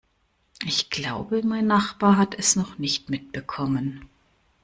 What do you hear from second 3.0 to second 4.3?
mitbekommen.